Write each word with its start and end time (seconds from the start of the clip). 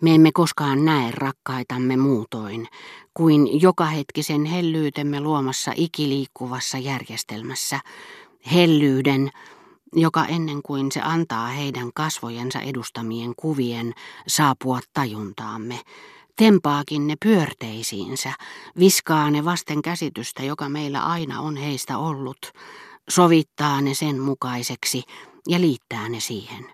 Me 0.00 0.14
emme 0.14 0.32
koskaan 0.32 0.84
näe 0.84 1.10
rakkaitamme 1.10 1.96
muutoin 1.96 2.68
kuin 3.14 3.62
jokahetkisen 3.62 4.44
hellyytemme 4.44 5.20
luomassa 5.20 5.72
ikiliikkuvassa 5.74 6.78
järjestelmässä, 6.78 7.80
hellyyden, 8.52 9.30
joka 9.92 10.24
ennen 10.24 10.62
kuin 10.62 10.92
se 10.92 11.00
antaa 11.00 11.46
heidän 11.46 11.90
kasvojensa 11.94 12.60
edustamien 12.60 13.32
kuvien 13.36 13.94
saapua 14.26 14.80
tajuntaamme, 14.92 15.80
tempaakin 16.36 17.06
ne 17.06 17.14
pyörteisiinsä, 17.24 18.32
viskaa 18.78 19.30
ne 19.30 19.44
vasten 19.44 19.82
käsitystä, 19.82 20.42
joka 20.42 20.68
meillä 20.68 21.00
aina 21.00 21.40
on 21.40 21.56
heistä 21.56 21.98
ollut, 21.98 22.52
sovittaa 23.08 23.80
ne 23.80 23.94
sen 23.94 24.20
mukaiseksi 24.20 25.02
ja 25.48 25.60
liittää 25.60 26.08
ne 26.08 26.20
siihen. 26.20 26.66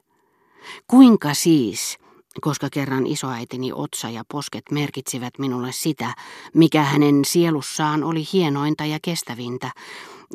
Kuinka 0.87 1.35
siis, 1.35 1.99
koska 2.41 2.69
kerran 2.73 3.07
isoäitini 3.07 3.73
otsa 3.75 4.11
ja 4.11 4.25
posket 4.33 4.65
merkitsivät 4.71 5.39
minulle 5.39 5.73
sitä, 5.73 6.15
mikä 6.55 6.83
hänen 6.83 7.25
sielussaan 7.25 8.05
oli 8.05 8.25
hienointa 8.33 8.85
ja 8.85 8.99
kestävintä, 9.03 9.71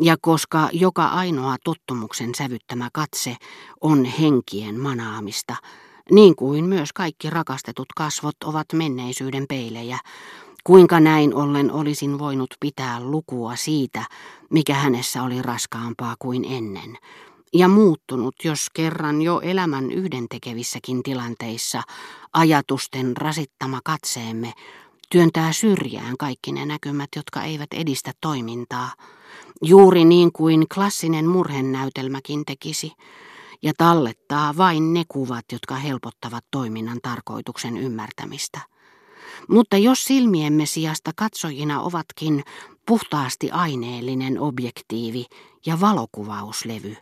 ja 0.01 0.15
koska 0.21 0.69
joka 0.71 1.05
ainoa 1.05 1.55
tottumuksen 1.63 2.35
sävyttämä 2.35 2.89
katse 2.93 3.35
on 3.81 4.05
henkien 4.05 4.79
manaamista, 4.79 5.55
niin 6.11 6.35
kuin 6.35 6.65
myös 6.65 6.93
kaikki 6.93 7.29
rakastetut 7.29 7.87
kasvot 7.95 8.35
ovat 8.43 8.65
menneisyyden 8.73 9.45
peilejä, 9.49 9.99
kuinka 10.63 10.99
näin 10.99 11.35
ollen 11.35 11.71
olisin 11.71 12.19
voinut 12.19 12.49
pitää 12.59 12.99
lukua 13.03 13.55
siitä, 13.55 14.05
mikä 14.49 14.73
hänessä 14.73 15.23
oli 15.23 15.41
raskaampaa 15.41 16.15
kuin 16.19 16.45
ennen, 16.45 16.97
ja 17.53 17.67
muuttunut, 17.67 18.35
jos 18.43 18.67
kerran 18.73 19.21
jo 19.21 19.39
elämän 19.39 19.91
yhdentekevissäkin 19.91 21.03
tilanteissa 21.03 21.81
ajatusten 22.33 23.17
rasittama 23.17 23.79
katseemme 23.83 24.53
työntää 25.09 25.53
syrjään 25.53 26.17
kaikki 26.17 26.51
ne 26.51 26.65
näkymät, 26.65 27.09
jotka 27.15 27.43
eivät 27.43 27.73
edistä 27.73 28.11
toimintaa, 28.21 28.91
juuri 29.61 30.05
niin 30.05 30.31
kuin 30.31 30.65
klassinen 30.73 31.27
murhennäytelmäkin 31.27 32.45
tekisi, 32.45 32.91
ja 33.61 33.73
tallettaa 33.77 34.57
vain 34.57 34.93
ne 34.93 35.03
kuvat, 35.07 35.45
jotka 35.51 35.75
helpottavat 35.75 36.45
toiminnan 36.51 36.99
tarkoituksen 37.01 37.77
ymmärtämistä. 37.77 38.59
Mutta 39.49 39.77
jos 39.77 40.05
silmiemme 40.05 40.65
sijasta 40.65 41.11
katsojina 41.15 41.81
ovatkin 41.81 42.43
puhtaasti 42.85 43.51
aineellinen 43.51 44.39
objektiivi 44.39 45.25
ja 45.65 45.79
valokuvauslevy, 45.79 46.95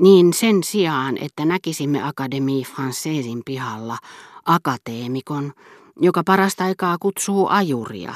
niin 0.00 0.32
sen 0.32 0.62
sijaan, 0.64 1.18
että 1.18 1.44
näkisimme 1.44 1.98
Académie 1.98 2.66
Françaisin 2.66 3.42
pihalla 3.44 3.98
akateemikon, 4.44 5.52
joka 6.00 6.22
parasta 6.26 6.64
aikaa 6.64 6.96
kutsuu 7.00 7.48
ajuria, 7.48 8.14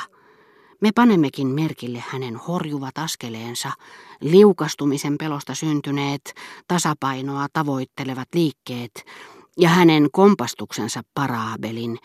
me 0.81 0.91
panemmekin 0.95 1.47
merkille 1.47 2.05
hänen 2.09 2.37
horjuvat 2.37 2.99
askeleensa, 2.99 3.73
liukastumisen 4.21 5.19
pelosta 5.19 5.55
syntyneet, 5.55 6.35
tasapainoa 6.69 7.47
tavoittelevat 7.53 8.29
liikkeet 8.35 9.05
ja 9.59 9.69
hänen 9.69 10.09
kompastuksensa 10.13 11.03
paraabelin, 11.15 11.99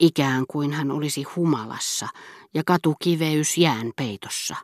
ikään 0.00 0.44
kuin 0.48 0.72
hän 0.72 0.90
olisi 0.90 1.22
humalassa 1.22 2.08
ja 2.54 2.62
katukiveys 2.66 3.58
jään 3.58 3.92
peitossa. 3.96 4.56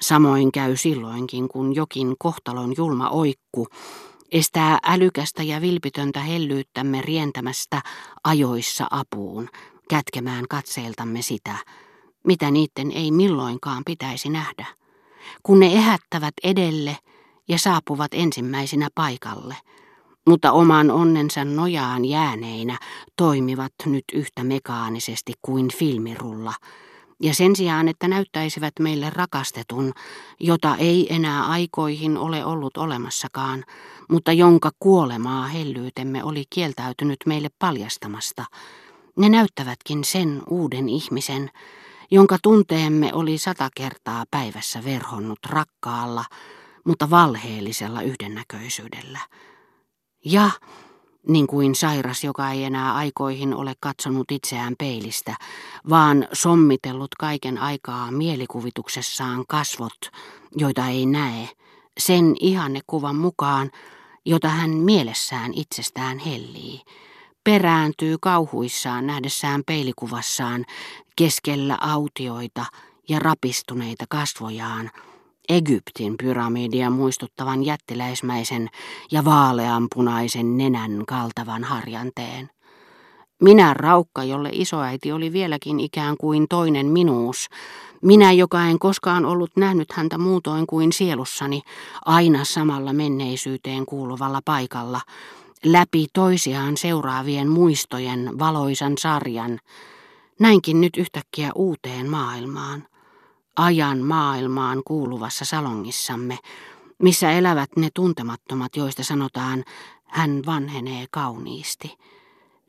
Samoin 0.00 0.52
käy 0.52 0.76
silloinkin, 0.76 1.48
kun 1.48 1.74
jokin 1.74 2.14
kohtalon 2.18 2.74
julma 2.76 3.10
oikku 3.10 3.66
estää 4.32 4.78
älykästä 4.86 5.42
ja 5.42 5.60
vilpitöntä 5.60 6.20
hellyyttämme 6.20 7.02
rientämästä 7.02 7.82
ajoissa 8.24 8.86
apuun, 8.90 9.48
kätkemään 9.88 10.44
katseeltamme 10.48 11.22
sitä, 11.22 11.56
mitä 12.24 12.50
niiden 12.50 12.92
ei 12.92 13.10
milloinkaan 13.10 13.82
pitäisi 13.86 14.28
nähdä, 14.28 14.66
kun 15.42 15.60
ne 15.60 15.66
ehättävät 15.66 16.34
edelle 16.42 16.96
ja 17.48 17.58
saapuvat 17.58 18.14
ensimmäisinä 18.14 18.88
paikalle, 18.94 19.56
mutta 20.26 20.52
oman 20.52 20.90
onnensa 20.90 21.44
nojaan 21.44 22.04
jääneinä 22.04 22.78
toimivat 23.16 23.72
nyt 23.86 24.04
yhtä 24.12 24.44
mekaanisesti 24.44 25.32
kuin 25.42 25.68
filmirulla, 25.72 26.54
ja 27.22 27.34
sen 27.34 27.56
sijaan, 27.56 27.88
että 27.88 28.08
näyttäisivät 28.08 28.74
meille 28.80 29.10
rakastetun, 29.10 29.92
jota 30.40 30.76
ei 30.76 31.14
enää 31.14 31.46
aikoihin 31.46 32.16
ole 32.16 32.44
ollut 32.44 32.76
olemassakaan, 32.76 33.64
mutta 34.10 34.32
jonka 34.32 34.70
kuolemaa 34.78 35.46
hellyytemme 35.46 36.24
oli 36.24 36.44
kieltäytynyt 36.50 37.18
meille 37.26 37.48
paljastamasta, 37.58 38.44
ne 39.16 39.28
näyttävätkin 39.28 40.04
sen 40.04 40.42
uuden 40.50 40.88
ihmisen, 40.88 41.50
jonka 42.10 42.38
tunteemme 42.42 43.14
oli 43.14 43.38
sata 43.38 43.68
kertaa 43.76 44.24
päivässä 44.30 44.84
verhonnut 44.84 45.38
rakkaalla, 45.46 46.24
mutta 46.84 47.10
valheellisella 47.10 48.02
yhdennäköisyydellä. 48.02 49.18
Ja, 50.24 50.50
niin 51.28 51.46
kuin 51.46 51.74
sairas, 51.74 52.24
joka 52.24 52.50
ei 52.50 52.64
enää 52.64 52.94
aikoihin 52.94 53.54
ole 53.54 53.74
katsonut 53.80 54.30
itseään 54.30 54.74
peilistä, 54.78 55.36
vaan 55.88 56.28
sommitellut 56.32 57.14
kaiken 57.14 57.58
aikaa 57.58 58.10
mielikuvituksessaan 58.10 59.44
kasvot, 59.48 59.98
joita 60.56 60.86
ei 60.86 61.06
näe, 61.06 61.48
sen 61.98 62.34
ihannekuvan 62.40 63.16
mukaan, 63.16 63.70
jota 64.24 64.48
hän 64.48 64.70
mielessään 64.70 65.54
itsestään 65.54 66.18
hellii, 66.18 66.82
perääntyy 67.44 68.16
kauhuissaan 68.20 69.06
nähdessään 69.06 69.62
peilikuvassaan 69.66 70.64
keskellä 71.16 71.78
autioita 71.80 72.66
ja 73.08 73.18
rapistuneita 73.18 74.04
kasvojaan, 74.08 74.90
Egyptin 75.50 76.16
pyramidia 76.22 76.90
muistuttavan 76.90 77.64
jättiläismäisen 77.64 78.68
ja 79.12 79.24
vaaleanpunaisen 79.24 80.56
nenän 80.56 81.02
kaltavan 81.06 81.64
harjanteen. 81.64 82.50
Minä 83.42 83.74
raukka, 83.74 84.24
jolle 84.24 84.48
isoäiti 84.52 85.12
oli 85.12 85.32
vieläkin 85.32 85.80
ikään 85.80 86.16
kuin 86.16 86.46
toinen 86.48 86.86
minuus, 86.86 87.46
minä, 88.02 88.32
joka 88.32 88.64
en 88.64 88.78
koskaan 88.78 89.24
ollut 89.24 89.50
nähnyt 89.56 89.92
häntä 89.92 90.18
muutoin 90.18 90.66
kuin 90.66 90.92
sielussani, 90.92 91.62
aina 92.04 92.44
samalla 92.44 92.92
menneisyyteen 92.92 93.86
kuuluvalla 93.86 94.40
paikalla, 94.44 95.00
läpi 95.64 96.06
toisiaan 96.12 96.76
seuraavien 96.76 97.48
muistojen 97.48 98.38
valoisan 98.38 98.92
sarjan, 98.98 99.58
näinkin 100.40 100.80
nyt 100.80 100.96
yhtäkkiä 100.96 101.50
uuteen 101.54 102.10
maailmaan, 102.10 102.89
ajan 103.64 103.98
maailmaan 103.98 104.82
kuuluvassa 104.86 105.44
salongissamme, 105.44 106.38
missä 107.02 107.30
elävät 107.30 107.70
ne 107.76 107.88
tuntemattomat, 107.94 108.76
joista 108.76 109.04
sanotaan, 109.04 109.64
hän 110.04 110.42
vanhenee 110.46 111.06
kauniisti. 111.10 111.96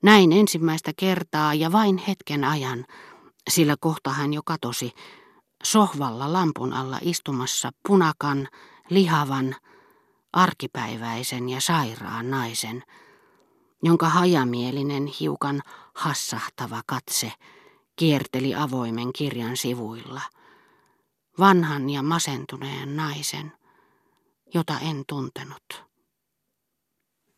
Näin 0.02 0.32
ensimmäistä 0.32 0.92
kertaa 0.98 1.54
ja 1.54 1.72
vain 1.72 1.98
hetken 1.98 2.44
ajan, 2.44 2.86
sillä 3.50 3.76
kohta 3.80 4.10
hän 4.10 4.34
jo 4.34 4.42
katosi, 4.46 4.92
sohvalla 5.64 6.34
lampun 6.34 6.74
alla 6.74 7.00
istumassa 7.02 7.72
punakan, 7.88 8.48
lihavan, 8.90 9.56
arkipäiväisen 10.34 11.50
ja 11.50 11.62
sairaan 11.62 12.32
naisen, 12.32 12.84
jonka 13.84 14.10
hajamielinen 14.10 15.08
hiukan 15.08 15.62
hassahtava 15.94 16.82
katse 16.86 17.34
kierteli 17.96 18.56
avoimen 18.56 19.14
kirjan 19.14 19.58
sivuilla. 19.58 20.22
Vanhan 21.42 21.90
ja 21.90 22.04
masentuneen 22.04 22.96
naisen, 22.96 23.52
jota 24.54 24.74
en 24.90 25.04
tuntenut. 25.08 25.84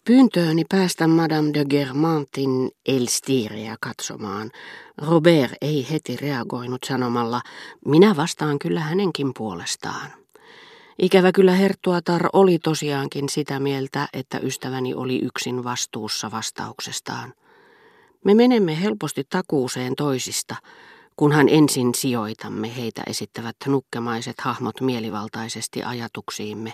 Pyyntööni 0.06 0.64
päästä 0.70 1.08
Madame 1.08 1.54
de 1.54 1.66
Germantin 1.66 2.72
Elstireä 2.86 3.76
katsomaan. 3.82 4.52
Robert 4.98 5.54
ei 5.62 5.88
heti 5.92 6.16
reagoinut 6.18 6.84
sanomalla, 6.88 7.42
minä 7.86 8.16
vastaan 8.16 8.60
kyllä 8.60 8.80
hänenkin 8.80 9.32
puolestaan. 9.38 10.12
Ikävä 11.00 11.32
kyllä 11.32 11.54
Herttuatar 11.54 12.30
oli 12.34 12.60
tosiaankin 12.60 13.30
sitä 13.30 13.60
mieltä, 13.60 14.08
että 14.14 14.40
ystäväni 14.40 14.94
oli 14.94 15.20
yksin 15.20 15.64
vastuussa 15.64 16.32
vastauksestaan. 16.32 17.34
Me 18.26 18.34
menemme 18.34 18.82
helposti 18.82 19.24
takuuseen 19.30 19.96
toisista, 19.96 20.56
kunhan 21.16 21.50
ensin 21.50 21.96
sijoitamme 21.96 22.76
heitä 22.76 23.04
esittävät 23.08 23.56
nukkemaiset 23.68 24.42
hahmot 24.42 24.82
mielivaltaisesti 24.82 25.84
ajatuksiimme, 25.84 26.74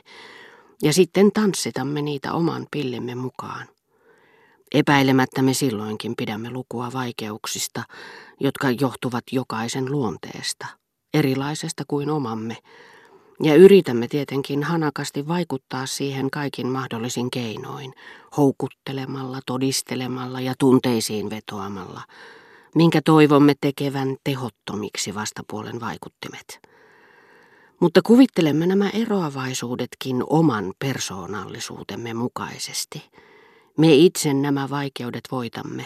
ja 0.84 0.94
sitten 0.94 1.32
tanssitamme 1.32 2.02
niitä 2.02 2.34
oman 2.34 2.68
pillemme 2.72 3.16
mukaan. 3.16 3.68
Epäilemättä 4.74 5.42
me 5.42 5.54
silloinkin 5.54 6.16
pidämme 6.16 6.50
lukua 6.50 6.94
vaikeuksista, 6.94 7.84
jotka 8.40 8.72
johtuvat 8.72 9.24
jokaisen 9.32 9.92
luonteesta, 9.92 10.66
erilaisesta 11.14 11.84
kuin 11.88 12.10
omamme, 12.10 12.58
Ja 13.44 13.56
yritämme 13.56 14.08
tietenkin 14.08 14.64
hanakasti 14.64 15.28
vaikuttaa 15.28 15.86
siihen 15.86 16.30
kaikin 16.30 16.68
mahdollisin 16.68 17.32
keinoin, 17.32 17.94
houkuttelemalla, 18.38 19.40
todistelemalla 19.46 20.42
ja 20.42 20.54
tunteisiin 20.60 21.30
vetoamalla, 21.30 22.02
minkä 22.76 23.02
toivomme 23.06 23.54
tekevän 23.62 24.18
tehottomiksi 24.24 25.16
vastapuolen 25.16 25.80
vaikuttimet. 25.80 26.60
Mutta 27.80 28.02
kuvittelemme 28.02 28.66
nämä 28.66 28.90
eroavaisuudetkin 28.90 30.24
oman 30.30 30.74
persoonallisuutemme 30.80 32.14
mukaisesti. 32.14 33.10
Me 33.78 33.94
itse 33.94 34.34
nämä 34.34 34.70
vaikeudet 34.70 35.24
voitamme, 35.32 35.86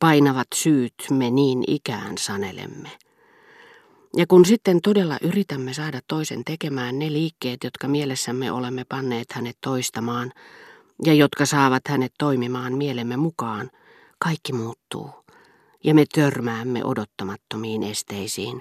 painavat 0.00 0.48
syyt 0.54 0.94
me 1.10 1.30
niin 1.30 1.64
ikään 1.66 2.18
sanelemme. 2.18 2.90
Ja 4.16 4.26
kun 4.26 4.44
sitten 4.44 4.80
todella 4.80 5.18
yritämme 5.22 5.74
saada 5.74 6.00
toisen 6.08 6.44
tekemään 6.44 6.98
ne 6.98 7.12
liikkeet, 7.12 7.64
jotka 7.64 7.88
mielessämme 7.88 8.52
olemme 8.52 8.84
panneet 8.88 9.32
hänet 9.32 9.56
toistamaan, 9.60 10.32
ja 11.04 11.14
jotka 11.14 11.46
saavat 11.46 11.82
hänet 11.88 12.12
toimimaan 12.18 12.72
mielemme 12.72 13.16
mukaan, 13.16 13.70
kaikki 14.18 14.52
muuttuu, 14.52 15.10
ja 15.84 15.94
me 15.94 16.04
törmäämme 16.14 16.84
odottamattomiin 16.84 17.82
esteisiin, 17.82 18.60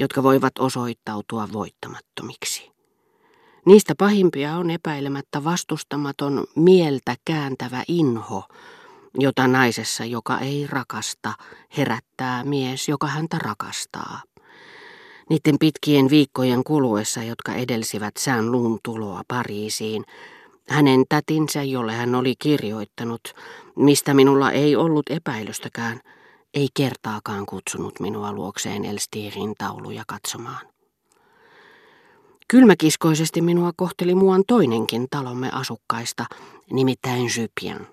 jotka 0.00 0.22
voivat 0.22 0.58
osoittautua 0.58 1.48
voittamattomiksi. 1.52 2.70
Niistä 3.66 3.94
pahimpia 3.98 4.56
on 4.56 4.70
epäilemättä 4.70 5.44
vastustamaton 5.44 6.44
mieltä 6.56 7.16
kääntävä 7.24 7.84
inho, 7.88 8.44
jota 9.18 9.48
naisessa, 9.48 10.04
joka 10.04 10.38
ei 10.38 10.66
rakasta, 10.66 11.32
herättää 11.76 12.44
mies, 12.44 12.88
joka 12.88 13.06
häntä 13.06 13.38
rakastaa. 13.38 14.22
Niiden 15.30 15.58
pitkien 15.60 16.10
viikkojen 16.10 16.64
kuluessa, 16.64 17.22
jotka 17.22 17.54
edelsivät 17.54 18.16
sään 18.16 18.52
luun 18.52 18.78
tuloa 18.84 19.22
Pariisiin, 19.28 20.04
hänen 20.68 21.04
tätinsä, 21.08 21.62
jolle 21.62 21.92
hän 21.92 22.14
oli 22.14 22.34
kirjoittanut, 22.38 23.20
mistä 23.76 24.14
minulla 24.14 24.50
ei 24.50 24.76
ollut 24.76 25.10
epäilystäkään, 25.10 26.00
ei 26.54 26.68
kertaakaan 26.74 27.46
kutsunut 27.46 28.00
minua 28.00 28.32
luokseen 28.32 28.84
Elstirin 28.84 29.54
tauluja 29.58 30.02
katsomaan. 30.06 30.66
Kylmäkiskoisesti 32.48 33.40
minua 33.40 33.72
kohteli 33.76 34.14
muuan 34.14 34.42
toinenkin 34.46 35.06
talomme 35.10 35.50
asukkaista, 35.52 36.26
nimittäin 36.72 37.30
Jypien. 37.36 37.86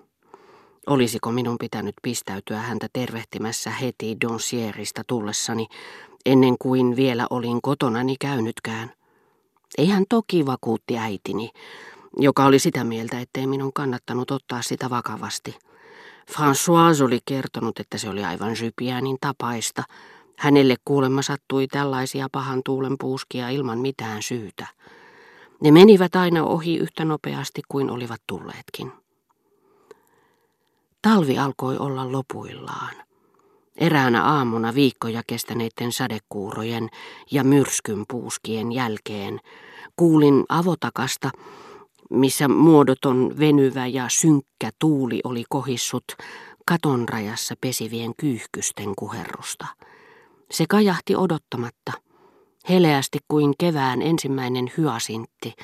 Olisiko 0.86 1.32
minun 1.32 1.58
pitänyt 1.58 1.94
pistäytyä 2.02 2.58
häntä 2.58 2.88
tervehtimässä 2.92 3.70
heti 3.70 4.16
Donsierista 4.20 5.02
tullessani, 5.06 5.66
ennen 6.26 6.56
kuin 6.58 6.96
vielä 6.96 7.26
olin 7.30 7.62
kotonani 7.62 8.16
käynytkään? 8.20 8.92
Ei 9.78 9.88
hän 9.88 10.04
toki 10.08 10.46
vakuutti 10.46 10.98
äitini, 10.98 11.50
joka 12.16 12.44
oli 12.44 12.58
sitä 12.58 12.84
mieltä, 12.84 13.20
ettei 13.20 13.46
minun 13.46 13.72
kannattanut 13.72 14.30
ottaa 14.30 14.62
sitä 14.62 14.90
vakavasti. 14.90 15.58
François 16.32 17.04
oli 17.04 17.18
kertonut, 17.24 17.80
että 17.80 17.98
se 17.98 18.08
oli 18.08 18.24
aivan 18.24 18.56
Jypiänin 18.62 19.16
tapaista. 19.20 19.82
Hänelle 20.36 20.76
kuulemma 20.84 21.22
sattui 21.22 21.66
tällaisia 21.66 22.28
pahan 22.32 22.60
tuulen 22.64 22.96
puuskia 23.00 23.48
ilman 23.48 23.78
mitään 23.78 24.22
syytä. 24.22 24.66
Ne 25.60 25.70
menivät 25.70 26.16
aina 26.16 26.44
ohi 26.44 26.76
yhtä 26.76 27.04
nopeasti 27.04 27.62
kuin 27.68 27.90
olivat 27.90 28.20
tulleetkin. 28.26 28.92
Talvi 31.02 31.38
alkoi 31.38 31.76
olla 31.78 32.12
lopuillaan. 32.12 32.94
Eräänä 33.76 34.24
aamuna 34.24 34.74
viikkoja 34.74 35.22
kestäneiden 35.26 35.92
sadekuurojen 35.92 36.88
ja 37.30 37.44
myrskyn 37.44 38.04
puuskien 38.08 38.72
jälkeen 38.72 39.40
kuulin 39.96 40.44
avotakasta, 40.48 41.30
missä 42.10 42.48
muodoton 42.48 43.34
venyvä 43.38 43.86
ja 43.86 44.08
synkkä 44.08 44.70
tuuli 44.78 45.20
oli 45.24 45.44
kohissut 45.48 46.04
katon 46.66 47.08
rajassa 47.08 47.54
pesivien 47.60 48.12
kyyhkysten 48.16 48.94
kuherrusta. 48.98 49.66
Se 50.50 50.64
kajahti 50.68 51.16
odottamatta, 51.16 51.92
heleästi 52.68 53.18
kuin 53.28 53.54
kevään 53.58 54.02
ensimmäinen 54.02 54.72
hyasintti, 54.76 55.54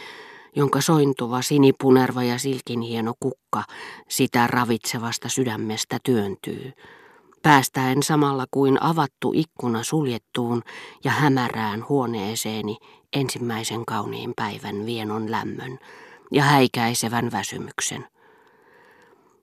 jonka 0.57 0.81
sointuva 0.81 1.43
sinipunerva 1.43 2.23
ja 2.23 2.39
silkinhieno 2.39 3.15
kukka 3.21 3.63
sitä 4.09 4.47
ravitsevasta 4.47 5.29
sydämestä 5.29 5.99
työntyy, 6.05 6.73
päästäen 7.43 8.03
samalla 8.03 8.47
kuin 8.51 8.83
avattu 8.83 9.33
ikkuna 9.35 9.83
suljettuun 9.83 10.63
ja 11.05 11.11
hämärään 11.11 11.85
huoneeseeni 11.89 12.77
ensimmäisen 13.13 13.85
kauniin 13.87 14.33
päivän 14.37 14.87
vienon 14.87 15.31
lämmön 15.31 15.79
ja 16.33 16.43
häikäisevän 16.43 17.33
väsymyksen. 17.33 18.07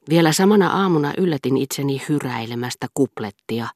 Vielä 0.09 0.31
samana 0.31 0.69
aamuna 0.69 1.13
yllätin 1.17 1.57
itseni 1.57 2.01
hyräilemästä 2.09 2.87
kuplettia, 2.93 3.67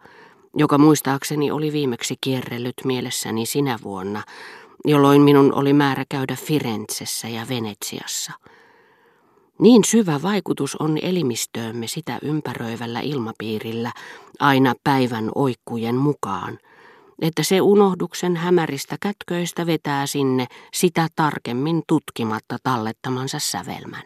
joka 0.58 0.78
muistaakseni 0.78 1.52
oli 1.52 1.72
viimeksi 1.72 2.16
kierrellyt 2.22 2.76
mielessäni 2.84 3.46
sinä 3.46 3.80
vuonna, 3.84 4.24
jolloin 4.86 5.22
minun 5.22 5.54
oli 5.54 5.74
määrä 5.74 6.06
käydä 6.10 6.36
Firenzessä 6.36 7.28
ja 7.28 7.46
Venetsiassa. 7.50 8.32
Niin 9.60 9.84
syvä 9.84 10.22
vaikutus 10.22 10.76
on 10.76 10.98
elimistöömme 11.02 11.88
sitä 11.88 12.20
ympäröivällä 12.22 13.00
ilmapiirillä 13.00 13.92
aina 14.40 14.74
päivän 14.84 15.32
oikkujen 15.36 15.96
mukaan, 15.96 16.60
että 17.22 17.44
se 17.44 17.62
unohduksen 17.62 18.36
hämäristä 18.36 18.98
kätköistä 19.02 19.66
vetää 19.66 20.08
sinne 20.08 20.48
sitä 20.74 21.08
tarkemmin 21.16 21.84
tutkimatta 21.88 22.58
tallettamansa 22.64 23.40
sävelmän. 23.40 24.04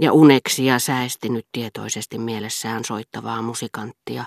Ja 0.00 0.12
uneksia 0.12 0.78
säästinyt 0.78 1.46
tietoisesti 1.52 2.18
mielessään 2.18 2.84
soittavaa 2.84 3.42
musikanttia, 3.42 4.24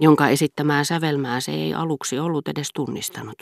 jonka 0.00 0.28
esittämää 0.28 0.84
sävelmää 0.84 1.40
se 1.40 1.52
ei 1.52 1.74
aluksi 1.74 2.18
ollut 2.18 2.48
edes 2.48 2.70
tunnistanut. 2.74 3.38